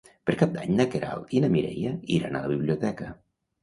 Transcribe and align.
Per 0.29 0.33
Cap 0.37 0.55
d'Any 0.55 0.71
na 0.79 0.87
Queralt 0.95 1.37
i 1.37 1.43
na 1.45 1.53
Mireia 1.59 1.95
iran 2.19 2.37
a 2.37 2.45
la 2.47 2.53
biblioteca. 2.57 3.17